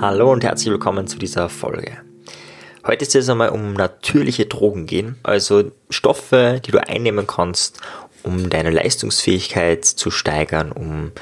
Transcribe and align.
Hallo 0.00 0.32
und 0.32 0.44
herzlich 0.44 0.70
willkommen 0.70 1.06
zu 1.06 1.18
dieser 1.18 1.48
Folge. 1.48 1.96
Heute 2.86 3.04
soll 3.06 3.22
es 3.22 3.28
einmal 3.28 3.48
um 3.48 3.72
natürliche 3.72 4.46
Drogen 4.46 4.86
gehen, 4.86 5.16
also 5.22 5.70
Stoffe, 5.88 6.60
die 6.64 6.72
du 6.72 6.86
einnehmen 6.86 7.26
kannst, 7.26 7.80
um 8.22 8.50
deine 8.50 8.70
Leistungsfähigkeit 8.70 9.84
zu 9.84 10.10
steigern, 10.10 10.72
um 10.72 11.12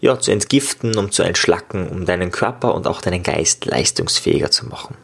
ja, 0.00 0.18
zu 0.18 0.32
entgiften, 0.32 0.96
um 0.98 1.12
zu 1.12 1.22
entschlacken, 1.22 1.88
um 1.88 2.06
deinen 2.06 2.30
Körper 2.30 2.74
und 2.74 2.86
auch 2.86 3.00
deinen 3.00 3.22
Geist 3.22 3.66
leistungsfähiger 3.66 4.50
zu 4.50 4.66
machen. 4.66 4.96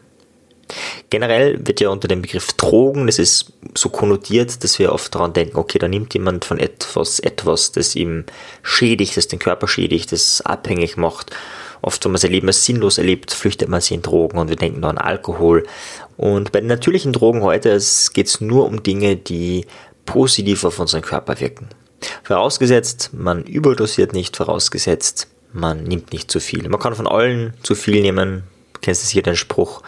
Generell 1.11 1.59
wird 1.67 1.81
ja 1.81 1.89
unter 1.89 2.09
dem 2.09 2.23
Begriff 2.23 2.53
Drogen, 2.55 3.07
das 3.07 3.19
ist 3.19 3.53
so 3.77 3.89
konnotiert, 3.89 4.63
dass 4.65 4.79
wir 4.79 4.93
oft 4.93 5.15
daran 5.15 5.33
denken, 5.33 5.57
okay, 5.57 5.79
da 5.79 5.89
nimmt 5.89 6.15
jemand 6.15 6.45
von 6.45 6.59
etwas 6.59 7.19
etwas, 7.21 7.73
das 7.73 7.97
ihm 7.97 8.25
schädigt, 8.63 9.17
das 9.17 9.29
den 9.29 9.39
Körper 9.39 9.69
schädigt, 9.69 10.13
das 10.13 10.41
abhängig 10.43 10.97
macht 10.97 11.33
Oft, 11.83 12.05
wenn 12.05 12.13
man 12.13 12.21
sein 12.21 12.33
Leben 12.33 12.49
als 12.49 12.65
sinnlos 12.65 12.99
erlebt, 12.99 13.33
flüchtet 13.33 13.69
man 13.69 13.81
sich 13.81 13.93
in 13.93 14.03
Drogen 14.03 14.39
und 14.39 14.49
wir 14.49 14.57
denken 14.57 14.81
nur 14.81 14.91
an 14.91 14.99
Alkohol. 14.99 15.67
Und 16.17 16.53
bei 16.53 16.61
den 16.61 16.69
natürlichen 16.69 17.13
Drogen 17.13 17.43
heute 17.43 17.71
geht 18.13 18.27
es 18.27 18.41
nur 18.41 18.67
um 18.67 18.83
Dinge, 18.83 19.17
die 19.17 19.67
positiv 20.05 20.65
auf 20.65 20.79
unseren 20.79 21.03
Körper 21.03 21.41
wirken. 21.41 21.69
Vorausgesetzt, 22.23 23.11
man 23.13 23.45
überdosiert 23.45 24.13
nicht, 24.13 24.37
vorausgesetzt, 24.37 25.29
man 25.53 25.85
nimmt 25.85 26.13
nicht 26.13 26.31
zu 26.31 26.41
viel. 26.41 26.69
Man 26.69 26.81
kann 26.81 26.95
von 26.95 27.07
allen 27.07 27.55
zu 27.63 27.75
viel 27.75 28.03
nehmen. 28.03 28.45
Du 28.81 28.87
kennst 28.87 29.07
sicher 29.07 29.23
den 29.23 29.37
Spruch, 29.37 29.83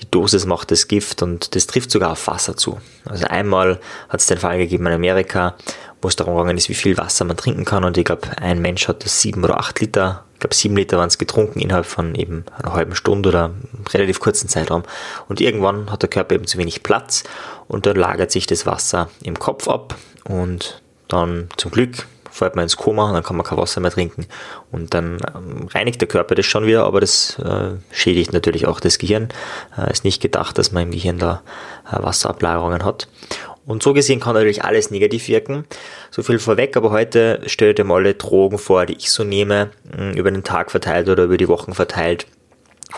die 0.00 0.08
Dosis 0.08 0.46
macht 0.46 0.70
das 0.70 0.86
Gift 0.86 1.22
und 1.22 1.56
das 1.56 1.66
trifft 1.66 1.90
sogar 1.90 2.12
auf 2.12 2.26
Wasser 2.28 2.56
zu. 2.56 2.78
Also 3.04 3.26
einmal 3.26 3.80
hat 4.08 4.20
es 4.20 4.26
den 4.26 4.38
Fall 4.38 4.58
gegeben 4.58 4.86
in 4.86 4.92
Amerika, 4.92 5.56
wo 6.00 6.08
es 6.08 6.14
darum 6.14 6.36
gegangen 6.36 6.56
ist, 6.56 6.68
wie 6.68 6.74
viel 6.74 6.96
Wasser 6.96 7.24
man 7.24 7.36
trinken 7.36 7.64
kann 7.64 7.82
und 7.82 7.98
ich 7.98 8.04
glaube, 8.04 8.28
ein 8.38 8.60
Mensch 8.60 8.86
hat 8.86 9.04
das 9.04 9.20
sieben 9.20 9.42
oder 9.42 9.58
acht 9.58 9.80
Liter 9.80 10.22
ich 10.36 10.40
glaube 10.40 10.54
sieben 10.54 10.76
Liter 10.76 10.98
waren 10.98 11.08
es 11.08 11.16
getrunken 11.16 11.60
innerhalb 11.60 11.86
von 11.86 12.14
eben 12.14 12.44
einer 12.62 12.74
halben 12.74 12.94
Stunde 12.94 13.30
oder 13.30 13.44
einem 13.46 13.86
relativ 13.88 14.20
kurzen 14.20 14.50
Zeitraum. 14.50 14.82
Und 15.30 15.40
irgendwann 15.40 15.90
hat 15.90 16.02
der 16.02 16.10
Körper 16.10 16.34
eben 16.34 16.46
zu 16.46 16.58
wenig 16.58 16.82
Platz 16.82 17.24
und 17.68 17.86
dann 17.86 17.96
lagert 17.96 18.30
sich 18.30 18.46
das 18.46 18.66
Wasser 18.66 19.08
im 19.22 19.38
Kopf 19.38 19.66
ab 19.66 19.94
und 20.24 20.82
dann 21.08 21.48
zum 21.56 21.70
Glück 21.70 22.06
fällt 22.36 22.56
man 22.56 22.64
ins 22.64 22.76
Koma 22.76 23.08
und 23.08 23.14
dann 23.14 23.22
kann 23.22 23.36
man 23.36 23.46
kein 23.46 23.58
Wasser 23.58 23.80
mehr 23.80 23.90
trinken 23.90 24.26
und 24.70 24.94
dann 24.94 25.18
ähm, 25.34 25.68
reinigt 25.72 26.00
der 26.00 26.08
Körper 26.08 26.34
das 26.34 26.46
schon 26.46 26.66
wieder, 26.66 26.84
aber 26.84 27.00
das 27.00 27.38
äh, 27.38 27.76
schädigt 27.90 28.32
natürlich 28.32 28.66
auch 28.66 28.80
das 28.80 28.98
Gehirn. 28.98 29.28
Äh, 29.76 29.90
ist 29.90 30.04
nicht 30.04 30.22
gedacht, 30.22 30.58
dass 30.58 30.72
man 30.72 30.84
im 30.84 30.90
Gehirn 30.90 31.18
da 31.18 31.42
äh, 31.90 32.02
Wasserablagerungen 32.02 32.84
hat. 32.84 33.08
Und 33.66 33.82
so 33.82 33.92
gesehen 33.92 34.20
kann 34.20 34.34
natürlich 34.34 34.64
alles 34.64 34.90
negativ 34.90 35.26
wirken. 35.26 35.64
So 36.12 36.22
viel 36.22 36.38
vorweg, 36.38 36.76
aber 36.76 36.92
heute 36.92 37.40
stell 37.46 37.74
dir 37.74 37.84
mal 37.84 37.96
alle 37.96 38.14
Drogen 38.14 38.58
vor, 38.58 38.86
die 38.86 38.94
ich 38.94 39.10
so 39.10 39.24
nehme, 39.24 39.70
mm, 39.96 40.12
über 40.12 40.30
den 40.30 40.44
Tag 40.44 40.70
verteilt 40.70 41.08
oder 41.08 41.24
über 41.24 41.36
die 41.36 41.48
Wochen 41.48 41.74
verteilt 41.74 42.26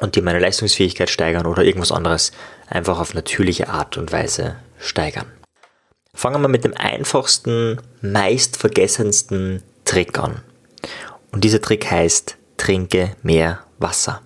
und 0.01 0.15
die 0.15 0.21
meine 0.21 0.39
Leistungsfähigkeit 0.39 1.09
steigern 1.09 1.47
oder 1.47 1.63
irgendwas 1.63 1.93
anderes 1.93 2.33
einfach 2.69 3.01
auf 3.01 3.15
natürliche 3.15 3.69
Art 3.71 3.97
und 3.97 4.13
Weise 4.13 4.57
steigern. 4.79 5.38
Fangen 6.19 6.43
wir 6.43 6.49
mit 6.49 6.65
dem 6.65 6.77
einfachsten, 6.77 7.81
meist 8.01 8.57
vergessensten 8.57 9.63
Trick 9.85 10.19
an. 10.19 10.43
Und 11.31 11.45
dieser 11.45 11.61
Trick 11.61 11.89
heißt, 11.89 12.37
trinke 12.57 13.15
mehr 13.23 13.61
Wasser. 13.79 14.21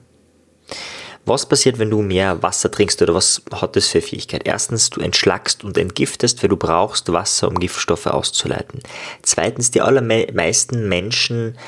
Was 1.26 1.44
passiert, 1.44 1.78
wenn 1.78 1.90
du 1.90 2.00
mehr 2.00 2.42
Wasser 2.42 2.70
trinkst 2.70 3.02
oder 3.02 3.14
was 3.14 3.42
hat 3.52 3.76
das 3.76 3.88
für 3.88 4.00
Fähigkeit? 4.00 4.40
Erstens, 4.46 4.88
du 4.88 5.02
entschlackst 5.02 5.64
und 5.64 5.76
entgiftest, 5.76 6.42
weil 6.42 6.48
du 6.48 6.56
brauchst 6.56 7.12
Wasser, 7.12 7.48
um 7.48 7.58
Giftstoffe 7.58 8.06
auszuleiten. 8.06 8.80
Zweitens, 9.20 9.70
die 9.70 9.82
allermeisten 9.82 10.88
Menschen 10.88 11.58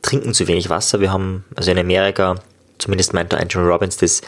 trinken 0.00 0.32
zu 0.32 0.48
wenig 0.48 0.70
Wasser. 0.70 1.00
Wir 1.00 1.12
haben, 1.12 1.44
also 1.56 1.70
in 1.70 1.78
Amerika, 1.78 2.36
zumindest 2.78 3.12
meinte 3.12 3.36
Andrew 3.38 3.60
Robbins, 3.60 3.98
das 3.98 4.22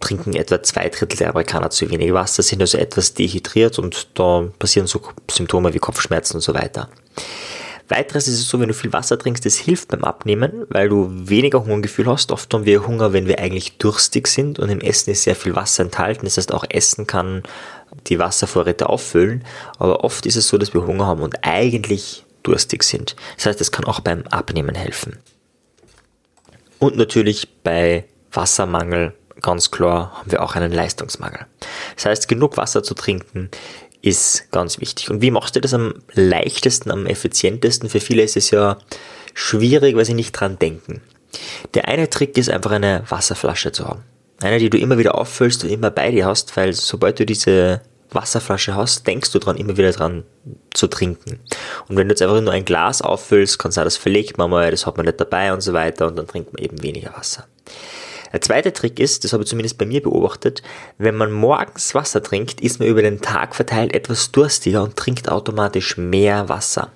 trinken 0.00 0.34
etwa 0.34 0.62
zwei 0.62 0.88
Drittel 0.88 1.18
der 1.18 1.30
Amerikaner 1.30 1.70
zu 1.70 1.90
wenig 1.90 2.12
Wasser, 2.12 2.42
sind 2.42 2.60
also 2.60 2.78
etwas 2.78 3.14
dehydriert 3.14 3.78
und 3.78 4.08
da 4.14 4.48
passieren 4.58 4.86
so 4.86 5.00
Symptome 5.30 5.72
wie 5.74 5.78
Kopfschmerzen 5.78 6.36
und 6.36 6.42
so 6.42 6.54
weiter. 6.54 6.88
Weiteres 7.90 8.28
ist 8.28 8.38
es 8.38 8.48
so, 8.48 8.60
wenn 8.60 8.68
du 8.68 8.74
viel 8.74 8.92
Wasser 8.92 9.18
trinkst, 9.18 9.44
das 9.44 9.56
hilft 9.56 9.88
beim 9.88 10.04
Abnehmen, 10.04 10.64
weil 10.68 10.88
du 10.88 11.08
weniger 11.10 11.64
Hungergefühl 11.64 12.06
hast. 12.06 12.30
Oft 12.30 12.54
haben 12.54 12.64
wir 12.64 12.86
Hunger, 12.86 13.12
wenn 13.12 13.26
wir 13.26 13.40
eigentlich 13.40 13.78
durstig 13.78 14.28
sind 14.28 14.60
und 14.60 14.68
im 14.68 14.80
Essen 14.80 15.10
ist 15.10 15.24
sehr 15.24 15.34
viel 15.34 15.56
Wasser 15.56 15.82
enthalten. 15.82 16.24
Das 16.24 16.36
heißt, 16.36 16.54
auch 16.54 16.64
Essen 16.68 17.08
kann 17.08 17.42
die 18.06 18.20
Wasservorräte 18.20 18.88
auffüllen. 18.88 19.44
Aber 19.78 20.04
oft 20.04 20.24
ist 20.26 20.36
es 20.36 20.46
so, 20.46 20.56
dass 20.56 20.72
wir 20.72 20.86
Hunger 20.86 21.06
haben 21.06 21.22
und 21.22 21.44
eigentlich 21.44 22.24
durstig 22.44 22.84
sind. 22.84 23.16
Das 23.36 23.46
heißt, 23.46 23.60
das 23.60 23.72
kann 23.72 23.84
auch 23.84 24.00
beim 24.00 24.22
Abnehmen 24.28 24.76
helfen. 24.76 25.18
Und 26.78 26.96
natürlich 26.96 27.48
bei 27.64 28.04
Wassermangel, 28.32 29.14
ganz 29.40 29.70
klar, 29.70 30.12
haben 30.18 30.30
wir 30.30 30.42
auch 30.42 30.54
einen 30.54 30.72
Leistungsmangel. 30.72 31.46
Das 31.96 32.06
heißt, 32.06 32.28
genug 32.28 32.56
Wasser 32.56 32.82
zu 32.82 32.94
trinken 32.94 33.50
ist 34.02 34.50
ganz 34.50 34.80
wichtig. 34.80 35.10
Und 35.10 35.20
wie 35.22 35.30
machst 35.30 35.56
du 35.56 35.60
das 35.60 35.74
am 35.74 35.94
leichtesten, 36.12 36.90
am 36.90 37.06
effizientesten? 37.06 37.88
Für 37.88 38.00
viele 38.00 38.22
ist 38.22 38.36
es 38.36 38.50
ja 38.50 38.78
schwierig, 39.34 39.96
weil 39.96 40.04
sie 40.04 40.14
nicht 40.14 40.32
dran 40.32 40.58
denken. 40.58 41.02
Der 41.74 41.88
eine 41.88 42.08
Trick 42.08 42.36
ist 42.38 42.50
einfach 42.50 42.70
eine 42.70 43.04
Wasserflasche 43.08 43.72
zu 43.72 43.86
haben. 43.86 44.02
Eine, 44.42 44.58
die 44.58 44.70
du 44.70 44.78
immer 44.78 44.98
wieder 44.98 45.16
auffüllst 45.16 45.64
und 45.64 45.70
immer 45.70 45.90
bei 45.90 46.10
dir 46.10 46.26
hast, 46.26 46.56
weil 46.56 46.72
sobald 46.72 47.20
du 47.20 47.26
diese 47.26 47.82
Wasserflasche 48.10 48.74
hast, 48.74 49.06
denkst 49.06 49.30
du 49.32 49.38
dran, 49.38 49.56
immer 49.56 49.76
wieder 49.76 49.92
dran 49.92 50.24
zu 50.72 50.88
trinken. 50.88 51.40
Und 51.88 51.96
wenn 51.96 52.08
du 52.08 52.12
jetzt 52.12 52.22
einfach 52.22 52.40
nur 52.40 52.52
ein 52.52 52.64
Glas 52.64 53.02
auffüllst, 53.02 53.58
kann 53.58 53.70
sein, 53.70 53.84
das 53.84 53.96
verlegt 53.96 54.38
man 54.38 54.50
mal, 54.50 54.70
das 54.70 54.86
hat 54.86 54.96
man 54.96 55.06
nicht 55.06 55.20
dabei 55.20 55.52
und 55.52 55.60
so 55.60 55.72
weiter 55.72 56.06
und 56.06 56.16
dann 56.16 56.26
trinkt 56.26 56.52
man 56.52 56.62
eben 56.62 56.82
weniger 56.82 57.12
Wasser. 57.16 57.46
Der 58.32 58.40
zweite 58.40 58.72
Trick 58.72 59.00
ist, 59.00 59.24
das 59.24 59.32
habe 59.32 59.42
ich 59.42 59.48
zumindest 59.48 59.78
bei 59.78 59.86
mir 59.86 60.02
beobachtet, 60.02 60.62
wenn 60.98 61.16
man 61.16 61.32
morgens 61.32 61.94
Wasser 61.94 62.22
trinkt, 62.22 62.60
ist 62.60 62.78
man 62.78 62.88
über 62.88 63.02
den 63.02 63.20
Tag 63.20 63.54
verteilt 63.54 63.92
etwas 63.92 64.30
durstiger 64.30 64.82
und 64.82 64.96
trinkt 64.96 65.28
automatisch 65.28 65.96
mehr 65.96 66.48
Wasser. 66.48 66.92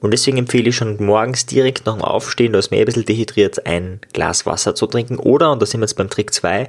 Und 0.00 0.10
deswegen 0.10 0.36
empfehle 0.36 0.68
ich 0.68 0.76
schon 0.76 1.02
morgens 1.02 1.46
direkt 1.46 1.86
nach 1.86 1.94
dem 1.94 2.02
Aufstehen, 2.02 2.52
da 2.52 2.58
ist 2.58 2.70
man 2.70 2.78
eh 2.78 2.82
ein 2.82 2.86
bisschen 2.86 3.06
dehydriert, 3.06 3.66
ein 3.66 4.00
Glas 4.12 4.46
Wasser 4.46 4.74
zu 4.74 4.86
trinken 4.86 5.18
oder, 5.18 5.50
und 5.50 5.60
da 5.60 5.66
sind 5.66 5.80
wir 5.80 5.86
jetzt 5.86 5.96
beim 5.96 6.10
Trick 6.10 6.32
2, 6.32 6.68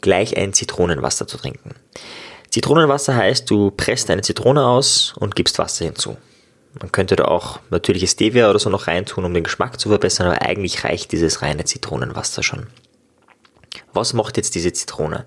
gleich 0.00 0.36
ein 0.36 0.52
Zitronenwasser 0.52 1.26
zu 1.26 1.36
trinken. 1.36 1.74
Zitronenwasser 2.50 3.14
heißt, 3.14 3.50
du 3.50 3.72
presst 3.72 4.10
eine 4.10 4.22
Zitrone 4.22 4.64
aus 4.64 5.12
und 5.18 5.36
gibst 5.36 5.58
Wasser 5.58 5.84
hinzu. 5.84 6.16
Man 6.80 6.92
könnte 6.92 7.16
da 7.16 7.24
auch 7.24 7.58
natürliches 7.70 8.12
Stevia 8.12 8.48
oder 8.48 8.58
so 8.58 8.70
noch 8.70 8.86
reintun, 8.86 9.24
um 9.24 9.34
den 9.34 9.44
Geschmack 9.44 9.80
zu 9.80 9.88
verbessern, 9.88 10.28
aber 10.28 10.42
eigentlich 10.42 10.84
reicht 10.84 11.12
dieses 11.12 11.42
reine 11.42 11.64
Zitronenwasser 11.64 12.42
schon. 12.42 12.68
Was 13.98 14.12
macht 14.12 14.36
jetzt 14.36 14.54
diese 14.54 14.72
Zitrone? 14.72 15.26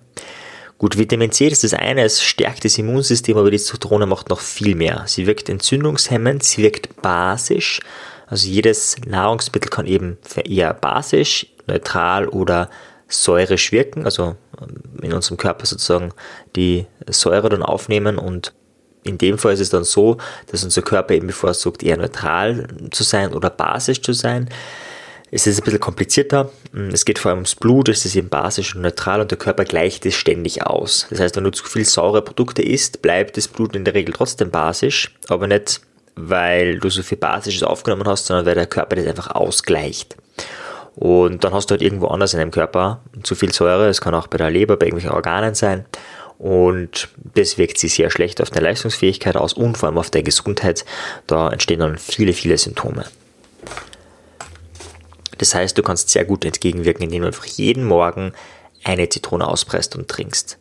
Gut, 0.78 0.98
Vitamin 0.98 1.32
C 1.32 1.48
ist 1.48 1.64
das 1.64 1.74
eine, 1.74 2.04
es 2.04 2.24
stärkt 2.24 2.66
das 2.66 2.78
Immunsystem, 2.78 3.38
aber 3.38 3.52
die 3.52 3.60
Zitrone 3.60 4.08
macht 4.08 4.30
noch 4.30 4.40
viel 4.40 4.74
mehr. 4.76 5.04
Sie 5.06 5.28
wirkt 5.28 5.48
entzündungshemmend, 5.48 6.42
sie 6.42 6.64
wirkt 6.64 7.02
basisch. 7.02 7.82
Also 8.26 8.48
jedes 8.48 8.96
Nahrungsmittel 9.06 9.70
kann 9.70 9.86
eben 9.86 10.18
eher 10.46 10.74
basisch, 10.74 11.46
neutral 11.68 12.28
oder 12.30 12.70
säurisch 13.08 13.72
wirken, 13.72 14.06
also 14.06 14.38
ähm, 14.60 15.04
in 15.04 15.14
unserem 15.14 15.38
Körper 15.38 15.66
sozusagen 15.66 16.14
die 16.56 16.88
Säure 17.10 17.50
dann 17.50 17.62
aufnehmen 17.62 18.18
und 18.18 18.54
in 19.04 19.18
dem 19.18 19.38
Fall 19.38 19.54
ist 19.54 19.60
es 19.60 19.70
dann 19.70 19.84
so, 19.84 20.18
dass 20.48 20.64
unser 20.64 20.82
Körper 20.82 21.14
eben 21.14 21.28
bevorzugt, 21.28 21.84
eher 21.84 21.98
neutral 21.98 22.68
zu 22.92 23.04
sein 23.04 23.34
oder 23.34 23.50
basisch 23.50 24.02
zu 24.02 24.14
sein 24.14 24.50
ist 25.32 25.48
es 25.48 25.60
ein 25.60 25.64
bisschen 25.64 25.80
komplizierter. 25.80 26.52
Mm, 26.74 26.90
es 26.90 27.06
geht 27.06 27.18
vor 27.18 27.30
allem 27.30 27.40
ums 27.40 27.56
Blut, 27.56 27.90
es 27.90 28.06
ist 28.06 28.16
eben 28.16 28.30
basisch 28.30 28.76
und 28.76 28.82
neutral 28.82 29.22
und 29.22 29.32
der 29.32 29.38
Körper 29.38 29.64
gleicht 29.64 30.06
es 30.06 30.16
ständig 30.16 30.68
aus. 30.68 31.08
Das 31.10 31.20
heißt, 31.20 31.38
wenn 31.38 31.46
du 31.46 31.52
zu 31.52 31.64
viel 31.64 31.86
saure 31.86 32.22
Produkte 32.22 32.62
isst, 32.62 33.02
bleibt 33.02 33.38
das 33.38 33.48
Blut 33.48 33.76
in 33.76 33.86
der 33.86 33.94
Regel 33.94 34.14
trotzdem 34.14 34.52
basisch, 34.52 35.16
aber 35.30 35.48
nicht, 35.48 35.82
weil 36.16 36.80
du 36.80 36.90
so 36.90 37.02
viel 37.02 37.18
Basisches 37.18 37.64
aufgenommen 37.64 38.06
hast, 38.06 38.26
sondern 38.26 38.46
weil 38.46 38.56
der 38.56 38.68
Körper 38.68 38.98
das 38.98 39.08
einfach 39.08 39.32
ausgleicht. 39.32 40.18
Und 40.96 41.46
dann 41.46 41.54
hast 41.54 41.72
du 41.72 41.74
halt 41.74 41.82
irgendwo 41.82 42.08
anders 42.08 42.34
in 42.34 42.40
deinem 42.40 42.52
Körper 42.52 43.00
zu 43.24 43.34
viel 43.34 43.54
Säure, 43.54 43.88
es 43.88 44.02
kann 44.02 44.14
auch 44.14 44.28
bei 44.28 44.38
der 44.38 44.50
Leber, 44.50 44.76
bei 44.76 44.88
irgendwelchen 44.88 45.16
Organen 45.16 45.56
sein. 45.56 45.86
Und 46.38 47.08
das 47.36 47.58
wirkt 47.58 47.78
sich 47.78 47.94
sehr 47.94 48.10
schlecht 48.10 48.42
auf 48.42 48.50
deine 48.50 48.66
Leistungsfähigkeit 48.66 49.38
aus 49.38 49.54
und 49.54 49.78
vor 49.78 49.88
allem 49.88 50.00
auf 50.00 50.10
deine 50.10 50.24
Gesundheit. 50.24 50.84
Da 51.28 51.50
entstehen 51.50 51.80
dann 51.80 51.98
viele, 51.98 52.34
viele 52.34 52.58
Symptome. 52.58 53.06
Das 55.42 55.56
heißt, 55.56 55.76
du 55.76 55.82
kannst 55.82 56.12
sehr 56.12 56.24
gut 56.24 56.46
entgegenwirken, 56.46 57.04
indem 57.04 57.24
du 57.24 57.28
einfach 57.28 57.46
jeden 57.46 57.84
Morgen 57.84 58.32
eine 58.84 59.10
Zitrone 59.10 59.48
auspresst 59.48 59.96
und 59.96 60.08
trinkst. 60.08 60.60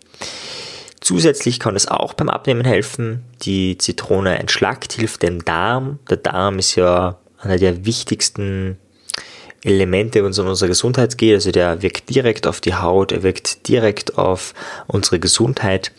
Zusätzlich 1.02 1.60
kann 1.60 1.76
es 1.76 1.86
auch 1.86 2.14
beim 2.14 2.30
Abnehmen 2.30 2.64
helfen. 2.64 3.22
Die 3.42 3.76
Zitrone 3.76 4.38
entschlackt, 4.38 4.94
hilft 4.94 5.22
dem 5.22 5.44
Darm. 5.44 5.98
Der 6.08 6.16
Darm 6.16 6.58
ist 6.58 6.76
ja 6.76 7.18
einer 7.38 7.58
der 7.58 7.84
wichtigsten 7.84 8.78
Elemente, 9.62 10.24
wenn 10.24 10.30
es 10.30 10.38
um 10.38 10.46
unsere 10.46 10.70
Gesundheit 10.70 11.18
geht. 11.18 11.34
Also 11.34 11.52
der 11.52 11.82
wirkt 11.82 12.08
direkt 12.08 12.46
auf 12.46 12.62
die 12.62 12.74
Haut, 12.74 13.12
er 13.12 13.22
wirkt 13.22 13.68
direkt 13.68 14.16
auf 14.16 14.54
unsere 14.86 15.20
Gesundheit. 15.20 15.92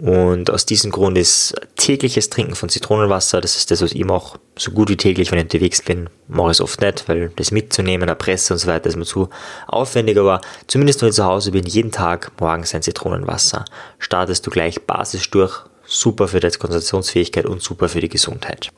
Und 0.00 0.48
aus 0.50 0.64
diesem 0.64 0.92
Grund 0.92 1.18
ist 1.18 1.54
tägliches 1.74 2.30
Trinken 2.30 2.54
von 2.54 2.68
Zitronenwasser, 2.68 3.40
das 3.40 3.56
ist 3.56 3.72
das, 3.72 3.82
was 3.82 3.92
ich 3.92 4.04
mache, 4.04 4.38
so 4.56 4.70
gut 4.70 4.90
wie 4.90 4.96
täglich, 4.96 5.32
wenn 5.32 5.38
ich 5.38 5.44
unterwegs 5.44 5.82
bin, 5.82 6.08
mache 6.28 6.48
ich 6.48 6.58
es 6.58 6.60
oft 6.60 6.80
nicht, 6.80 7.08
weil 7.08 7.32
das 7.34 7.50
mitzunehmen, 7.50 8.06
der 8.06 8.14
Presse 8.14 8.54
und 8.54 8.58
so 8.60 8.68
weiter 8.68 8.88
ist 8.88 8.96
mir 8.96 9.04
zu 9.04 9.28
aufwendig, 9.66 10.16
aber 10.16 10.40
zumindest 10.68 11.02
wenn 11.02 11.08
ich 11.08 11.16
zu 11.16 11.24
Hause 11.24 11.50
bin, 11.50 11.66
jeden 11.66 11.90
Tag 11.90 12.30
morgens 12.38 12.74
ein 12.76 12.82
Zitronenwasser. 12.82 13.64
Startest 13.98 14.46
du 14.46 14.50
gleich 14.50 14.80
Basis 14.82 15.28
durch, 15.30 15.64
super 15.84 16.28
für 16.28 16.38
deine 16.38 16.54
Konzentrationsfähigkeit 16.54 17.46
und 17.46 17.60
super 17.60 17.88
für 17.88 18.00
die 18.00 18.08
Gesundheit. 18.08 18.70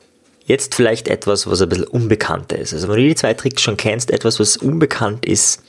Jetzt 0.45 0.73
vielleicht 0.73 1.07
etwas, 1.07 1.45
was 1.45 1.61
ein 1.61 1.69
bisschen 1.69 1.85
unbekannter 1.85 2.57
ist. 2.57 2.73
Also 2.73 2.87
wenn 2.87 2.95
du 2.95 3.03
die 3.03 3.15
zwei 3.15 3.35
Tricks 3.35 3.61
schon 3.61 3.77
kennst, 3.77 4.09
etwas, 4.09 4.39
was 4.39 4.57
unbekannt 4.57 5.25
ist, 5.27 5.61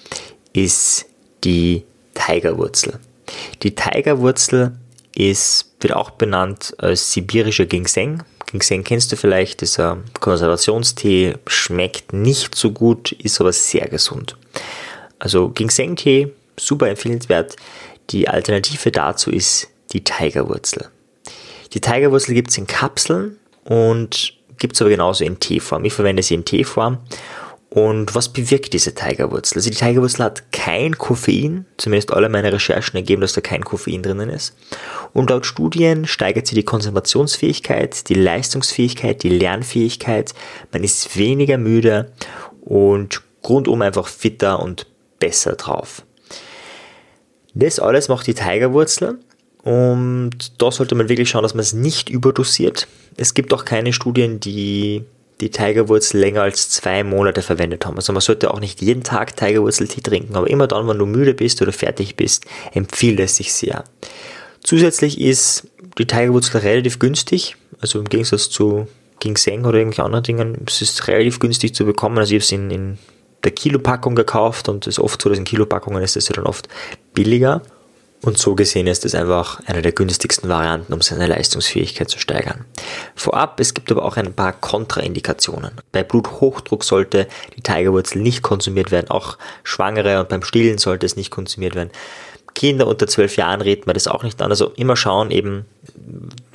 ist 0.55 1.05
die 1.45 1.85
Tigerwurzel. 2.15 2.99
Die 3.63 3.75
Tigerwurzel 3.75 4.73
ist, 5.15 5.73
wird 5.81 5.95
auch 5.95 6.11
benannt 6.11 6.75
als 6.79 7.13
sibirischer 7.13 7.67
Ginseng. 7.67 8.23
Ginseng 8.47 8.85
kennst 8.85 9.13
du 9.13 9.17
vielleicht, 9.17 9.63
ist 9.63 9.81
ein 9.81 10.05
Konservationstee, 10.21 11.35
schmeckt 11.47 12.13
nicht 12.13 12.55
so 12.55 12.71
gut, 12.71 13.13
ist 13.13 13.41
aber 13.41 13.53
sehr 13.53 13.89
gesund. 13.89 14.37
Also 15.19 15.49
Ginseng-Tee, 15.49 16.33
super 16.59 16.89
empfehlenswert. 16.89 17.57
Die 18.11 18.29
Alternative 18.29 18.91
dazu 18.91 19.31
ist 19.31 19.69
die 19.93 20.05
Tigerwurzel. 20.05 20.89
Die 21.73 21.81
Tigerwurzel 21.81 22.35
gibt 22.35 22.51
es 22.51 22.59
in 22.59 22.67
Kapseln 22.67 23.39
und 23.65 24.35
gibt 24.59 24.75
es 24.75 24.83
aber 24.83 24.91
genauso 24.91 25.25
in 25.25 25.41
Teeform. 25.41 25.85
Ich 25.85 25.93
verwende 25.93 26.23
sie 26.23 26.35
in 26.35 26.45
Teeform 26.45 26.99
und 27.75 28.15
was 28.15 28.29
bewirkt 28.29 28.75
diese 28.75 28.95
Tigerwurzel? 28.95 29.57
Also 29.57 29.71
die 29.71 29.77
Tigerwurzel 29.77 30.27
hat 30.27 30.53
kein 30.53 30.99
Koffein, 30.99 31.65
zumindest 31.79 32.13
alle 32.13 32.29
meine 32.29 32.53
Recherchen 32.53 32.97
ergeben, 32.97 33.23
dass 33.23 33.33
da 33.33 33.41
kein 33.41 33.65
Koffein 33.65 34.03
drinnen 34.03 34.29
ist. 34.29 34.55
Und 35.15 35.31
laut 35.31 35.47
Studien 35.47 36.07
steigert 36.07 36.47
sie 36.47 36.55
die 36.55 36.65
Konzentrationsfähigkeit, 36.65 38.11
die 38.11 38.15
Leistungsfähigkeit, 38.15 39.23
die 39.23 39.31
Lernfähigkeit. 39.31 40.35
Man 40.71 40.85
ist 40.85 41.17
weniger 41.17 41.57
müde 41.57 42.13
und 42.61 43.23
rundum 43.43 43.81
einfach 43.81 44.07
fitter 44.07 44.61
und 44.61 44.87
besser 45.19 45.55
drauf. 45.55 46.03
Das 47.55 47.81
alles 47.81 48.09
macht 48.09 48.27
die 48.27 48.35
Tigerwurzel 48.35 49.19
und 49.63 50.61
da 50.61 50.71
sollte 50.71 50.95
man 50.95 51.09
wirklich 51.09 51.31
schauen, 51.31 51.43
dass 51.43 51.55
man 51.55 51.63
es 51.63 51.73
nicht 51.73 52.11
überdosiert. 52.11 52.87
Es 53.17 53.33
gibt 53.33 53.55
auch 53.55 53.65
keine 53.65 53.95
Studien, 53.95 54.41
die 54.41 55.07
die 55.43 55.51
Tigerwurzel 55.51 56.21
länger 56.21 56.43
als 56.43 56.71
zwei 56.71 57.03
Monate 57.03 57.43
verwendet 57.43 57.85
haben. 57.85 57.97
Also 57.97 58.13
man 58.13 58.23
sollte 58.23 58.55
auch 58.55 58.61
nicht 58.61 58.81
jeden 58.81 59.03
Tag 59.03 59.37
Tigerwurzeltee 59.37 60.01
trinken, 60.01 60.37
aber 60.37 60.49
immer 60.49 60.69
dann, 60.69 60.87
wenn 60.87 60.99
du 60.99 61.05
müde 61.05 61.35
bist 61.35 61.61
oder 61.61 61.73
fertig 61.73 62.15
bist, 62.15 62.47
empfiehlt 62.73 63.19
es 63.19 63.37
sich 63.37 63.53
sehr. 63.53 63.83
Zusätzlich 64.63 65.21
ist 65.21 65.67
die 65.99 66.07
Tigerwurzel 66.07 66.61
relativ 66.61 67.01
günstig, 67.01 67.57
also 67.81 67.99
im 67.99 68.09
Gegensatz 68.09 68.51
zu 68.51 68.87
Ginseng 69.19 69.65
oder 69.65 69.79
irgendwelchen 69.79 70.05
anderen 70.05 70.23
Dingen, 70.23 70.59
es 70.67 70.81
ist 70.81 71.09
relativ 71.09 71.41
günstig 71.41 71.75
zu 71.75 71.85
bekommen. 71.85 72.19
Also 72.19 72.35
ich 72.35 72.41
habe 72.41 72.45
es 72.45 72.53
in, 72.53 72.71
in 72.71 72.99
der 73.43 73.51
Kilopackung 73.51 74.15
gekauft 74.15 74.69
und 74.69 74.87
es 74.87 74.99
ist 74.99 75.03
oft 75.03 75.21
so, 75.21 75.29
dass 75.29 75.39
in 75.39 75.45
Kilopackungen 75.45 76.05
ist 76.05 76.17
es 76.17 76.29
ja 76.29 76.37
dann 76.37 76.47
oft 76.47 76.69
billiger. 77.15 77.63
Und 78.25 78.39
so 78.39 78.55
gesehen 78.55 78.87
ist 78.87 79.05
es 79.05 79.17
einfach 79.17 79.61
eine 79.67 79.83
der 79.83 79.91
günstigsten 79.91 80.49
Varianten, 80.49 80.93
um 80.93 81.01
seine 81.01 81.27
Leistungsfähigkeit 81.27 82.09
zu 82.09 82.21
steigern. 82.21 82.65
Vorab, 83.17 83.59
es 83.59 83.75
gibt 83.75 83.91
aber 83.91 84.05
auch 84.05 84.17
ein 84.17 84.33
paar 84.33 84.53
Kontraindikationen. 84.53 85.73
Bei 85.91 86.05
Bluthochdruck 86.05 86.85
sollte 86.85 87.27
die 87.57 87.63
Tigerwurzel 87.63 88.23
nicht 88.23 88.43
konsumiert 88.43 88.93
werden, 88.93 89.11
auch 89.11 89.39
Schwangere 89.65 90.21
und 90.21 90.29
beim 90.29 90.45
Stillen 90.45 90.79
sollte 90.79 91.05
es 91.05 91.17
nicht 91.17 91.31
konsumiert 91.31 91.75
werden. 91.75 91.91
Kinder 92.55 92.87
unter 92.87 93.07
12 93.07 93.37
Jahren 93.37 93.61
redet 93.61 93.87
man 93.87 93.95
das 93.95 94.07
auch 94.07 94.23
nicht 94.23 94.41
an. 94.41 94.51
Also 94.51 94.73
immer 94.77 94.95
schauen, 94.95 95.31
eben 95.31 95.65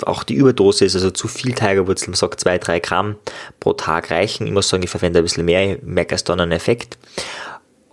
auch 0.06 0.22
die 0.22 0.34
Überdosis, 0.34 0.94
also 0.94 1.10
zu 1.10 1.28
viel 1.28 1.52
Tigerwurzel, 1.54 2.08
man 2.08 2.16
sagt 2.16 2.40
2-3 2.46 2.80
Gramm 2.80 3.16
pro 3.60 3.72
Tag 3.74 4.10
reichen. 4.10 4.46
Ich 4.46 4.52
muss 4.52 4.68
sagen, 4.68 4.82
ich 4.82 4.90
verwende 4.90 5.18
ein 5.18 5.24
bisschen 5.24 5.44
mehr, 5.44 5.72
ich 5.72 5.82
merke 5.82 6.12
erst 6.12 6.28
dann 6.28 6.40
einen 6.40 6.52
Effekt 6.52 6.96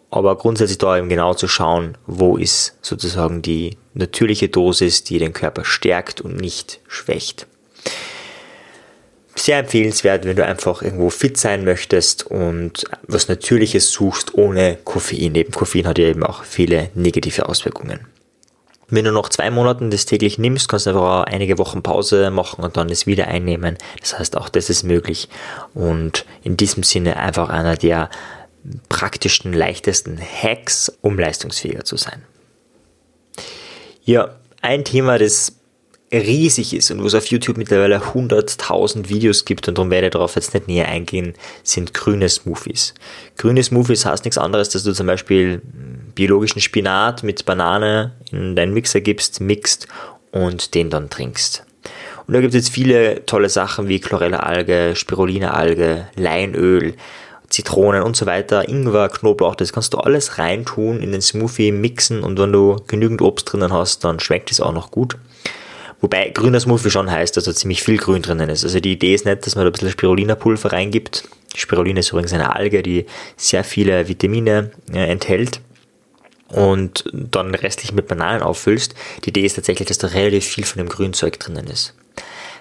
aber 0.10 0.38
grundsätzlich 0.38 0.78
da 0.78 0.98
eben 0.98 1.10
genau 1.10 1.34
zu 1.34 1.48
schauen, 1.48 1.98
wo 2.08 2.38
ist 2.38 2.78
sozusagen 2.82 3.42
die 3.42 3.78
natürliche 3.94 4.50
Dosis, 4.50 5.04
die 5.04 5.20
den 5.20 5.34
Körper 5.34 5.66
stärkt 5.66 6.22
und 6.22 6.38
nicht 6.38 6.80
schwächt. 6.88 7.48
Sehr 9.36 9.60
empfehlenswert, 9.60 10.26
wenn 10.26 10.38
du 10.38 10.46
einfach 10.46 10.82
irgendwo 10.82 11.10
fit 11.10 11.38
sein 11.38 11.66
möchtest 11.66 12.26
und 12.26 12.86
was 13.04 13.28
Natürliches 13.28 13.92
suchst 13.92 14.34
ohne 14.36 14.78
Koffein. 14.84 15.34
Neben 15.34 15.52
Koffein 15.52 15.88
hat 15.88 15.98
ja 15.98 16.08
eben 16.08 16.24
auch 16.24 16.44
viele 16.44 16.90
negative 16.96 17.50
Auswirkungen. 17.50 18.08
Wenn 18.88 19.06
du 19.06 19.12
noch 19.12 19.30
zwei 19.30 19.50
Monate 19.50 19.90
das 19.90 20.06
täglich 20.06 20.38
nimmst, 20.38 20.70
kannst 20.70 20.86
du 20.86 20.92
einfach 20.92 21.02
auch 21.02 21.24
einige 21.24 21.58
Wochen 21.58 21.82
Pause 21.82 22.30
machen 22.30 22.64
und 22.64 22.78
dann 22.78 22.90
es 22.90 23.08
wieder 23.08 23.28
einnehmen. 23.28 23.78
Das 24.00 24.18
heißt, 24.18 24.38
auch 24.38 24.48
das 24.48 24.70
ist 24.70 24.84
möglich. 24.84 25.28
Und 25.74 26.26
in 26.44 26.56
diesem 26.56 26.84
Sinne 26.84 27.18
einfach 27.18 27.50
einer 27.50 27.76
der 27.78 28.10
praktischen, 28.90 29.54
leichtesten 29.54 30.20
Hacks, 30.20 30.92
um 31.02 31.18
leistungsfähiger 31.20 31.84
zu 31.84 31.98
sein. 31.98 32.24
Ja, 34.04 34.36
ein 34.62 34.86
Thema, 34.86 35.18
das 35.18 35.54
riesig 36.12 36.74
ist 36.74 36.92
und 36.92 37.02
wo 37.02 37.08
es 37.08 37.16
auf 37.16 37.28
YouTube 37.28 37.58
mittlerweile 37.58 37.98
100.000 37.98 39.10
Videos 39.10 39.46
gibt 39.46 39.68
und 39.68 39.78
darum 39.78 39.90
werde 39.90 40.08
ich 40.08 40.14
darauf 40.14 40.36
jetzt 40.36 40.54
nicht 40.54 40.68
näher 40.68 40.88
eingehen, 40.88 41.34
sind 41.64 41.94
grüne 41.94 42.30
Smoothies. 42.30 42.94
Grüne 43.38 43.64
Smoothies 43.64 44.06
heißt 44.06 44.24
nichts 44.24 44.38
anderes, 44.38 44.70
dass 44.70 44.84
du 44.84 44.94
zum 44.94 45.08
Beispiel 45.08 45.62
biologischen 46.14 46.62
Spinat 46.62 47.24
mit 47.24 47.46
Banane 47.46 48.14
in 48.32 48.56
deinen 48.56 48.74
Mixer 48.74 49.02
gibst, 49.02 49.42
mixt 49.42 49.88
und 50.32 50.76
den 50.76 50.90
dann 50.90 51.10
trinkst. 51.10 51.66
Und 52.28 52.34
da 52.34 52.42
gibt 52.42 52.54
es 52.54 52.66
jetzt 52.66 52.74
viele 52.74 53.26
tolle 53.26 53.50
Sachen 53.50 53.88
wie 53.88 54.00
Chlorella-Alge, 54.00 54.94
Spirulina-Alge, 54.96 56.08
Leinöl, 56.16 56.96
Zitronen 57.56 58.04
und 58.04 58.18
so 58.18 58.26
weiter, 58.26 58.68
Ingwer, 58.68 59.08
Knoblauch, 59.08 59.56
das 59.56 59.72
kannst 59.72 59.94
du 59.94 59.98
alles 59.98 60.38
reintun 60.38 61.02
in 61.02 61.14
den 61.14 61.22
Smoothie, 61.22 61.72
mixen 61.72 62.22
und 62.22 62.38
wenn 62.38 62.52
du 62.52 62.82
genügend 62.88 63.22
Obst 63.22 63.52
drinnen 63.52 63.72
hast, 63.72 64.04
dann 64.04 64.20
schmeckt 64.20 64.52
es 64.52 64.60
auch 64.60 64.74
noch 64.74 64.92
gut. 64.92 65.18
Wobei 66.02 66.30
grüner 66.30 66.60
Smoothie 66.60 66.92
schon 66.92 67.10
heißt, 67.10 67.38
dass 67.38 67.46
da 67.46 67.56
ziemlich 67.56 67.82
viel 67.82 67.96
Grün 67.96 68.22
drinnen 68.22 68.50
ist. 68.50 68.66
Also 68.66 68.82
die 68.82 68.92
Idee 68.92 69.16
ist 69.16 69.26
nicht, 69.26 69.46
dass 69.46 69.56
man 69.56 69.64
da 69.64 69.70
ein 69.70 69.72
bisschen 69.72 69.90
Spirulina-Pulver 69.90 70.74
reingibt. 70.74 71.24
Spirulina 71.56 72.02
ist 72.02 72.10
übrigens 72.10 72.34
eine 72.34 72.54
Alge, 72.54 72.84
die 72.84 73.06
sehr 73.38 73.64
viele 73.64 74.10
Vitamine 74.10 74.72
äh, 74.92 75.10
enthält 75.10 75.62
und 76.50 77.06
dann 77.14 77.56
restlich 77.56 77.94
mit 77.94 78.10
Bananen 78.10 78.44
auffüllst. 78.44 78.96
Die 79.24 79.30
Idee 79.30 79.46
ist 79.46 79.56
tatsächlich, 79.56 79.88
dass 79.88 79.98
da 79.98 80.08
relativ 80.08 80.46
viel 80.46 80.66
von 80.66 80.80
dem 80.80 80.90
Grünzeug 80.90 81.40
drinnen 81.40 81.68
ist. 81.68 81.94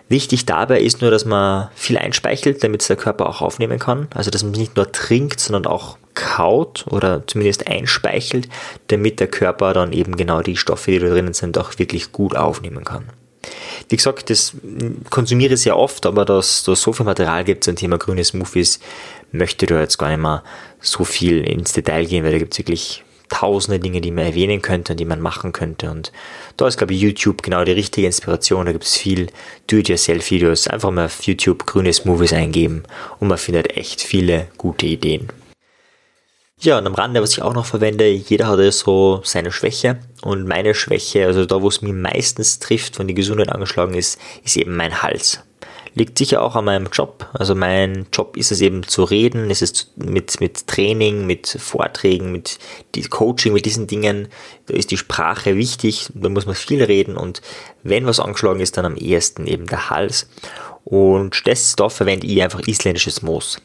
Wichtig 0.08 0.44
dabei 0.44 0.80
ist 0.80 1.00
nur, 1.00 1.10
dass 1.10 1.24
man 1.24 1.68
viel 1.74 1.96
einspeichelt, 1.96 2.62
damit 2.62 2.82
es 2.82 2.88
der 2.88 2.96
Körper 2.96 3.28
auch 3.28 3.40
aufnehmen 3.40 3.78
kann. 3.78 4.08
Also 4.14 4.30
dass 4.30 4.42
man 4.42 4.52
nicht 4.52 4.76
nur 4.76 4.92
trinkt, 4.92 5.40
sondern 5.40 5.66
auch 5.66 5.96
kaut 6.14 6.84
oder 6.88 7.26
zumindest 7.26 7.66
einspeichelt, 7.66 8.48
damit 8.88 9.18
der 9.18 9.28
Körper 9.28 9.72
dann 9.72 9.92
eben 9.92 10.16
genau 10.16 10.42
die 10.42 10.56
Stoffe, 10.56 10.90
die 10.90 10.98
da 10.98 11.08
drinnen 11.08 11.34
sind, 11.34 11.58
auch 11.58 11.78
wirklich 11.78 12.12
gut 12.12 12.36
aufnehmen 12.36 12.84
kann. 12.84 13.04
Wie 13.88 13.96
gesagt, 13.96 14.30
das 14.30 14.54
konsumiere 15.10 15.54
ich 15.54 15.60
sehr 15.60 15.76
oft, 15.76 16.06
aber 16.06 16.24
dass 16.24 16.66
es 16.66 16.80
so 16.80 16.92
viel 16.92 17.04
Material 17.04 17.44
gibt 17.44 17.64
zum 17.64 17.76
Thema 17.76 17.98
grüne 17.98 18.24
Smoothies, 18.24 18.80
möchte 19.32 19.66
ich 19.66 19.70
da 19.70 19.80
jetzt 19.80 19.98
gar 19.98 20.08
nicht 20.08 20.20
mal 20.20 20.42
so 20.80 21.04
viel 21.04 21.44
ins 21.44 21.72
Detail 21.72 22.06
gehen, 22.06 22.24
weil 22.24 22.32
da 22.32 22.38
gibt 22.38 22.54
es 22.54 22.58
wirklich 22.58 23.03
tausende 23.28 23.80
Dinge, 23.80 24.00
die 24.00 24.10
man 24.10 24.26
erwähnen 24.26 24.62
könnte 24.62 24.92
und 24.92 25.00
die 25.00 25.04
man 25.04 25.20
machen 25.20 25.52
könnte. 25.52 25.90
Und 25.90 26.12
da 26.56 26.66
ist, 26.66 26.78
glaube 26.78 26.94
ich, 26.94 27.00
YouTube 27.00 27.42
genau 27.42 27.64
die 27.64 27.72
richtige 27.72 28.06
Inspiration. 28.06 28.66
Da 28.66 28.72
gibt 28.72 28.84
es 28.84 28.96
viel 28.96 29.28
Do-it-yourself-Videos. 29.66 30.68
Einfach 30.68 30.90
mal 30.90 31.06
auf 31.06 31.22
YouTube 31.22 31.66
grüne 31.66 31.92
Smoothies 31.92 32.32
eingeben 32.32 32.84
und 33.20 33.28
man 33.28 33.38
findet 33.38 33.76
echt 33.76 34.02
viele 34.02 34.48
gute 34.58 34.86
Ideen. 34.86 35.28
Ja, 36.60 36.78
und 36.78 36.86
am 36.86 36.94
Rande, 36.94 37.20
was 37.20 37.32
ich 37.32 37.42
auch 37.42 37.52
noch 37.52 37.66
verwende, 37.66 38.08
jeder 38.08 38.46
hat 38.46 38.58
ja 38.58 38.70
so 38.70 39.20
seine 39.24 39.52
Schwäche. 39.52 39.98
Und 40.22 40.46
meine 40.46 40.74
Schwäche, 40.74 41.26
also 41.26 41.44
da, 41.44 41.60
wo 41.60 41.68
es 41.68 41.82
mich 41.82 41.92
meistens 41.92 42.58
trifft, 42.58 42.98
wenn 42.98 43.08
die 43.08 43.14
Gesundheit 43.14 43.50
angeschlagen 43.50 43.94
ist, 43.94 44.18
ist 44.44 44.56
eben 44.56 44.76
mein 44.76 45.02
Hals 45.02 45.40
liegt 45.94 46.18
sicher 46.18 46.42
auch 46.42 46.56
an 46.56 46.64
meinem 46.64 46.88
Job. 46.92 47.28
Also 47.32 47.54
mein 47.54 48.06
Job 48.12 48.36
ist 48.36 48.52
es 48.52 48.60
eben 48.60 48.82
zu 48.82 49.04
reden, 49.04 49.50
ist 49.50 49.62
es 49.62 49.92
mit, 49.96 50.40
mit 50.40 50.66
Training, 50.66 51.26
mit 51.26 51.46
Vorträgen, 51.48 52.32
mit 52.32 52.58
Coaching, 53.10 53.52
mit 53.52 53.64
diesen 53.64 53.86
Dingen. 53.86 54.28
Da 54.66 54.74
ist 54.74 54.90
die 54.90 54.96
Sprache 54.96 55.56
wichtig, 55.56 56.08
da 56.14 56.28
muss 56.28 56.46
man 56.46 56.54
viel 56.54 56.82
reden 56.82 57.16
und 57.16 57.42
wenn 57.82 58.06
was 58.06 58.20
angeschlagen 58.20 58.60
ist, 58.60 58.76
dann 58.76 58.86
am 58.86 58.96
ehesten 58.96 59.46
eben 59.46 59.66
der 59.66 59.90
Hals. 59.90 60.28
Und 60.84 61.46
das, 61.46 61.76
da 61.76 61.88
verwende 61.88 62.26
ich 62.26 62.42
einfach 62.42 62.66
isländisches 62.66 63.22
Moos. 63.22 63.58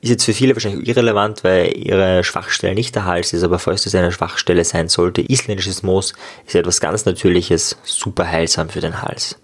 Ist 0.00 0.10
jetzt 0.10 0.24
für 0.24 0.34
viele 0.34 0.54
wahrscheinlich 0.54 0.88
irrelevant, 0.88 1.42
weil 1.42 1.76
ihre 1.76 2.22
Schwachstelle 2.22 2.74
nicht 2.74 2.94
der 2.94 3.04
Hals 3.04 3.32
ist, 3.32 3.42
aber 3.42 3.58
falls 3.58 3.84
das 3.84 3.94
eine 3.94 4.12
Schwachstelle 4.12 4.64
sein 4.64 4.88
sollte, 4.88 5.22
isländisches 5.22 5.82
Moos 5.82 6.12
ist 6.46 6.54
etwas 6.54 6.80
ganz 6.80 7.04
Natürliches, 7.04 7.76
super 7.82 8.26
heilsam 8.28 8.68
für 8.68 8.80
den 8.80 9.02
Hals. 9.02 9.36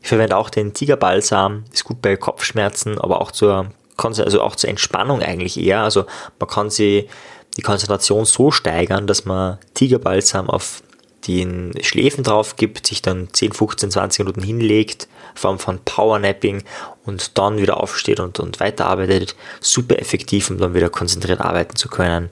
Ich 0.00 0.08
verwende 0.08 0.36
auch 0.36 0.50
den 0.50 0.74
Tigerbalsam, 0.74 1.64
ist 1.72 1.84
gut 1.84 2.00
bei 2.00 2.16
Kopfschmerzen, 2.16 2.98
aber 2.98 3.20
auch 3.20 3.30
zur, 3.30 3.72
also 3.96 4.42
auch 4.42 4.56
zur 4.56 4.70
Entspannung 4.70 5.22
eigentlich 5.22 5.58
eher. 5.58 5.80
Also 5.80 6.06
man 6.38 6.48
kann 6.48 6.70
sie 6.70 7.08
die 7.56 7.62
Konzentration 7.62 8.24
so 8.24 8.50
steigern, 8.50 9.06
dass 9.06 9.24
man 9.24 9.58
Tigerbalsam 9.74 10.48
auf 10.48 10.82
den 11.26 11.72
Schläfen 11.82 12.22
drauf 12.22 12.56
gibt, 12.56 12.86
sich 12.86 13.02
dann 13.02 13.28
10, 13.32 13.52
15, 13.52 13.90
20 13.90 14.18
Minuten 14.20 14.42
hinlegt, 14.42 15.08
Form 15.34 15.58
von 15.58 15.80
Powernapping 15.84 16.62
und 17.04 17.36
dann 17.36 17.58
wieder 17.58 17.78
aufsteht 17.78 18.20
und, 18.20 18.38
und 18.38 18.60
weiterarbeitet. 18.60 19.34
Super 19.60 19.98
effektiv, 19.98 20.50
um 20.50 20.58
dann 20.58 20.74
wieder 20.74 20.90
konzentriert 20.90 21.40
arbeiten 21.40 21.76
zu 21.76 21.88
können. 21.88 22.30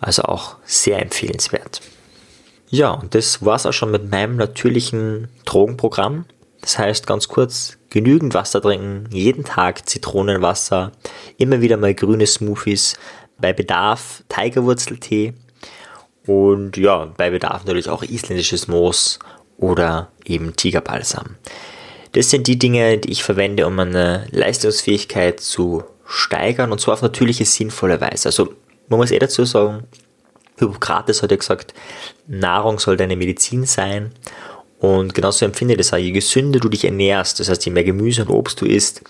Also 0.00 0.24
auch 0.24 0.56
sehr 0.64 1.00
empfehlenswert. 1.00 1.80
Ja, 2.68 2.90
und 2.90 3.14
das 3.14 3.44
war's 3.44 3.66
auch 3.66 3.72
schon 3.72 3.92
mit 3.92 4.10
meinem 4.10 4.36
natürlichen 4.36 5.28
Drogenprogramm. 5.44 6.24
Das 6.64 6.78
heißt 6.78 7.06
ganz 7.06 7.28
kurz, 7.28 7.76
genügend 7.90 8.32
Wasser 8.32 8.62
trinken, 8.62 9.04
jeden 9.12 9.44
Tag 9.44 9.86
Zitronenwasser, 9.86 10.92
immer 11.36 11.60
wieder 11.60 11.76
mal 11.76 11.92
grüne 11.92 12.26
Smoothies, 12.26 12.96
bei 13.38 13.52
Bedarf 13.52 14.24
Tigerwurzeltee 14.30 15.34
und 16.26 16.78
ja, 16.78 17.12
bei 17.18 17.28
Bedarf 17.28 17.64
natürlich 17.64 17.90
auch 17.90 18.02
isländisches 18.02 18.66
Moos 18.66 19.18
oder 19.58 20.08
eben 20.24 20.56
Tigerbalsam. 20.56 21.36
Das 22.12 22.30
sind 22.30 22.46
die 22.46 22.58
Dinge, 22.58 22.96
die 22.96 23.12
ich 23.12 23.24
verwende, 23.24 23.66
um 23.66 23.74
meine 23.74 24.26
Leistungsfähigkeit 24.30 25.40
zu 25.40 25.84
steigern 26.06 26.72
und 26.72 26.80
zwar 26.80 26.94
auf 26.94 27.02
natürliche, 27.02 27.44
sinnvolle 27.44 28.00
Weise. 28.00 28.30
Also 28.30 28.54
man 28.88 29.00
muss 29.00 29.10
eh 29.10 29.18
dazu 29.18 29.44
sagen, 29.44 29.84
Hippokrates 30.58 31.22
hat 31.22 31.30
ja 31.30 31.36
gesagt, 31.36 31.74
Nahrung 32.26 32.78
soll 32.78 32.96
deine 32.96 33.16
Medizin 33.16 33.66
sein. 33.66 34.12
Und 34.84 35.14
genauso 35.14 35.46
empfinde 35.46 35.74
ich 35.74 35.78
das 35.78 35.94
auch. 35.94 35.98
Je 35.98 36.12
gesünder 36.12 36.60
du 36.60 36.68
dich 36.68 36.84
ernährst, 36.84 37.40
das 37.40 37.48
heißt, 37.48 37.64
je 37.64 37.72
mehr 37.72 37.84
Gemüse 37.84 38.22
und 38.22 38.28
Obst 38.28 38.60
du 38.60 38.66
isst, 38.66 39.00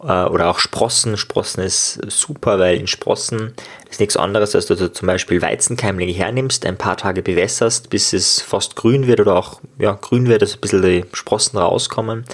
äh, 0.00 0.24
oder 0.24 0.48
auch 0.48 0.60
Sprossen. 0.60 1.16
Sprossen 1.16 1.64
ist 1.64 1.98
super, 2.08 2.60
weil 2.60 2.76
in 2.76 2.86
Sprossen 2.86 3.52
ist 3.90 3.98
nichts 3.98 4.16
anderes, 4.16 4.54
als 4.54 4.66
dass 4.66 4.78
du 4.78 4.92
zum 4.92 5.06
Beispiel 5.08 5.42
Weizenkeimlinge 5.42 6.12
hernimmst, 6.12 6.64
ein 6.64 6.78
paar 6.78 6.96
Tage 6.96 7.22
bewässerst, 7.22 7.90
bis 7.90 8.12
es 8.12 8.40
fast 8.40 8.76
grün 8.76 9.08
wird 9.08 9.18
oder 9.18 9.34
auch 9.34 9.60
ja, 9.78 9.98
grün 10.00 10.28
wird, 10.28 10.42
dass 10.42 10.54
ein 10.54 10.60
bisschen 10.60 10.82
die 10.82 11.04
Sprossen 11.12 11.58
rauskommen. 11.58 12.24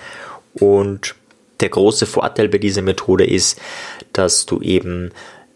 Und 0.52 1.14
der 1.60 1.70
große 1.70 2.04
Vorteil 2.04 2.48
bei 2.48 2.58
dieser 2.58 2.82
Methode 2.82 3.24
ist, 3.24 3.58
dass 4.12 4.44
du 4.44 4.60
eben 4.60 5.10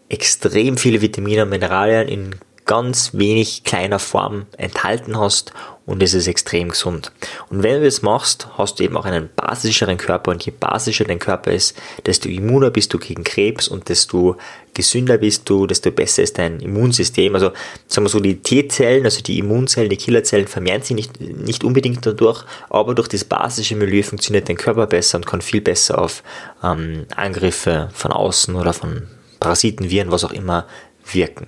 extrem 0.09 0.77
viele 0.77 1.01
Vitamine 1.01 1.43
und 1.43 1.49
Mineralien 1.49 2.07
in 2.07 2.35
ganz 2.69 3.15
wenig 3.15 3.63
kleiner 3.63 3.97
Form 3.97 4.45
enthalten 4.55 5.17
hast 5.17 5.53
und 5.87 6.03
es 6.03 6.13
ist 6.13 6.27
extrem 6.27 6.69
gesund. 6.69 7.11
Und 7.49 7.63
wenn 7.63 7.79
du 7.79 7.85
das 7.85 8.03
machst, 8.03 8.47
hast 8.59 8.77
du 8.77 8.83
eben 8.83 8.95
auch 8.95 9.05
einen 9.05 9.27
basischeren 9.35 9.97
Körper 9.97 10.29
und 10.29 10.45
je 10.45 10.51
basischer 10.51 11.05
dein 11.05 11.17
Körper 11.17 11.51
ist, 11.51 11.75
desto 12.05 12.29
immuner 12.29 12.69
bist 12.69 12.93
du 12.93 12.99
gegen 12.99 13.23
Krebs 13.23 13.67
und 13.67 13.89
desto 13.89 14.37
gesünder 14.75 15.17
bist 15.17 15.49
du, 15.49 15.65
desto 15.65 15.89
besser 15.89 16.21
ist 16.21 16.37
dein 16.37 16.59
Immunsystem. 16.59 17.33
Also 17.33 17.53
sagen 17.87 18.05
wir 18.05 18.09
so, 18.09 18.19
die 18.19 18.39
T-Zellen, 18.39 19.03
also 19.03 19.23
die 19.23 19.39
Immunzellen, 19.39 19.89
die 19.89 19.97
Killerzellen 19.97 20.45
vermehren 20.45 20.83
sich 20.83 20.95
nicht, 20.95 21.19
nicht 21.19 21.63
unbedingt 21.63 22.05
dadurch, 22.05 22.43
aber 22.69 22.93
durch 22.93 23.07
das 23.07 23.23
basische 23.23 23.75
Milieu 23.77 24.03
funktioniert 24.03 24.47
dein 24.47 24.57
Körper 24.57 24.85
besser 24.85 25.17
und 25.17 25.25
kann 25.25 25.41
viel 25.41 25.61
besser 25.61 25.99
auf 25.99 26.21
ähm, 26.63 27.07
Angriffe 27.15 27.89
von 27.95 28.11
außen 28.11 28.53
oder 28.53 28.73
von 28.73 29.07
Parasiten, 29.39 29.89
Viren, 29.89 30.11
was 30.11 30.23
auch 30.23 30.33
immer 30.33 30.67
wirken. 31.11 31.47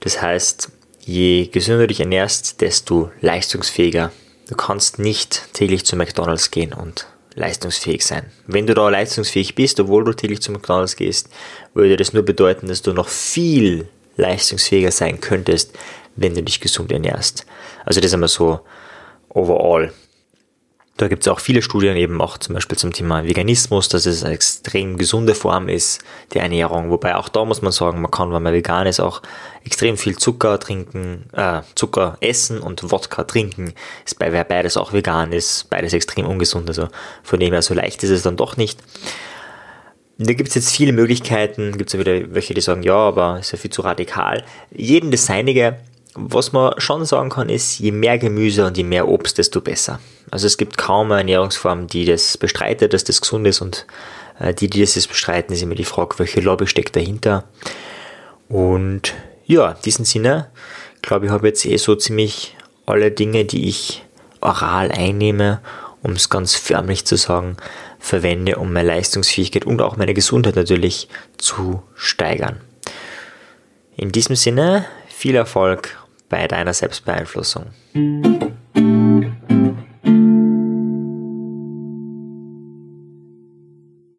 Das 0.00 0.22
heißt, 0.22 0.70
je 1.00 1.46
gesünder 1.46 1.82
du 1.82 1.88
dich 1.88 2.00
ernährst, 2.00 2.60
desto 2.60 3.10
leistungsfähiger. 3.20 4.12
Du 4.48 4.54
kannst 4.54 4.98
nicht 4.98 5.52
täglich 5.52 5.84
zu 5.84 5.96
McDonald's 5.96 6.50
gehen 6.50 6.72
und 6.72 7.06
leistungsfähig 7.34 8.04
sein. 8.04 8.30
Wenn 8.46 8.66
du 8.66 8.74
da 8.74 8.88
leistungsfähig 8.88 9.54
bist, 9.54 9.78
obwohl 9.80 10.04
du 10.04 10.12
täglich 10.12 10.40
zu 10.40 10.52
McDonald's 10.52 10.96
gehst, 10.96 11.28
würde 11.74 11.96
das 11.96 12.12
nur 12.12 12.24
bedeuten, 12.24 12.68
dass 12.68 12.82
du 12.82 12.92
noch 12.92 13.08
viel 13.08 13.88
leistungsfähiger 14.16 14.90
sein 14.90 15.20
könntest, 15.20 15.72
wenn 16.16 16.34
du 16.34 16.42
dich 16.42 16.60
gesund 16.60 16.90
ernährst. 16.90 17.46
Also 17.84 18.00
das 18.00 18.08
ist 18.08 18.14
einmal 18.14 18.28
so 18.28 18.60
overall 19.28 19.92
da 20.98 21.06
gibt 21.06 21.22
es 21.22 21.28
auch 21.28 21.38
viele 21.38 21.62
Studien 21.62 21.96
eben 21.96 22.20
auch 22.20 22.38
zum 22.38 22.56
Beispiel 22.56 22.76
zum 22.76 22.92
Thema 22.92 23.22
Veganismus, 23.22 23.88
dass 23.88 24.04
es 24.04 24.24
eine 24.24 24.34
extrem 24.34 24.98
gesunde 24.98 25.36
Form 25.36 25.68
ist 25.68 26.00
der 26.34 26.42
Ernährung. 26.42 26.90
Wobei 26.90 27.14
auch 27.14 27.28
da 27.28 27.44
muss 27.44 27.62
man 27.62 27.70
sagen, 27.70 28.02
man 28.02 28.10
kann, 28.10 28.32
wenn 28.32 28.42
man 28.42 28.52
vegan 28.52 28.88
ist, 28.88 28.98
auch 28.98 29.22
extrem 29.64 29.96
viel 29.96 30.16
Zucker 30.16 30.58
trinken, 30.58 31.30
äh, 31.32 31.60
Zucker 31.76 32.18
essen 32.20 32.58
und 32.58 32.90
Wodka 32.90 33.22
trinken. 33.24 33.74
Ist 34.04 34.18
bei 34.18 34.32
wer 34.32 34.42
beides 34.42 34.76
auch 34.76 34.92
vegan 34.92 35.32
ist, 35.32 35.70
beides 35.70 35.92
extrem 35.92 36.26
ungesund. 36.26 36.68
Also 36.68 36.88
von 37.22 37.38
dem 37.38 37.52
her 37.52 37.62
so 37.62 37.74
leicht 37.74 38.02
ist 38.02 38.10
es 38.10 38.22
dann 38.22 38.36
doch 38.36 38.56
nicht. 38.56 38.80
Da 40.18 40.32
gibt 40.32 40.48
es 40.48 40.56
jetzt 40.56 40.74
viele 40.74 40.92
Möglichkeiten, 40.92 41.78
gibt 41.78 41.90
es 41.90 41.92
ja 41.94 42.00
wieder 42.00 42.34
welche, 42.34 42.54
die 42.54 42.60
sagen, 42.60 42.82
ja, 42.82 42.96
aber 42.96 43.38
ist 43.38 43.52
ja 43.52 43.58
viel 43.58 43.70
zu 43.70 43.82
radikal. 43.82 44.44
Jeden 44.72 45.12
das 45.12 45.26
Seinige. 45.26 45.78
Was 46.14 46.52
man 46.52 46.72
schon 46.78 47.04
sagen 47.04 47.30
kann, 47.30 47.48
ist, 47.48 47.78
je 47.78 47.92
mehr 47.92 48.18
Gemüse 48.18 48.66
und 48.66 48.76
je 48.76 48.82
mehr 48.82 49.06
Obst, 49.06 49.38
desto 49.38 49.60
besser. 49.60 50.00
Also 50.30 50.46
es 50.46 50.56
gibt 50.56 50.78
kaum 50.78 51.12
eine 51.12 51.20
Ernährungsform, 51.20 51.86
die 51.86 52.04
das 52.04 52.36
bestreitet, 52.36 52.92
dass 52.92 53.04
das 53.04 53.20
gesund 53.20 53.46
ist 53.46 53.60
und 53.60 53.86
äh, 54.38 54.54
die, 54.54 54.68
die 54.68 54.80
das 54.80 55.06
bestreiten, 55.06 55.54
ist 55.54 55.62
immer 55.62 55.74
die 55.74 55.84
Frage, 55.84 56.18
welche 56.18 56.40
Lobby 56.40 56.66
steckt 56.66 56.96
dahinter. 56.96 57.44
Und 58.48 59.14
ja, 59.46 59.72
in 59.72 59.82
diesem 59.84 60.04
Sinne, 60.04 60.50
glaube 61.02 61.26
ich, 61.26 61.32
habe 61.32 61.48
jetzt 61.48 61.64
eh 61.64 61.76
so 61.76 61.94
ziemlich 61.94 62.56
alle 62.86 63.10
Dinge, 63.10 63.44
die 63.44 63.68
ich 63.68 64.04
oral 64.40 64.90
einnehme, 64.90 65.60
um 66.02 66.12
es 66.12 66.30
ganz 66.30 66.54
förmlich 66.54 67.04
zu 67.04 67.16
sagen, 67.16 67.56
verwende, 67.98 68.56
um 68.56 68.72
meine 68.72 68.88
Leistungsfähigkeit 68.88 69.64
und 69.64 69.82
auch 69.82 69.96
meine 69.96 70.14
Gesundheit 70.14 70.56
natürlich 70.56 71.08
zu 71.36 71.82
steigern. 71.94 72.60
In 73.96 74.12
diesem 74.12 74.36
Sinne, 74.36 74.86
viel 75.08 75.34
Erfolg 75.34 75.98
bei 76.28 76.46
deiner 76.46 76.72
Selbstbeeinflussung. 76.72 77.66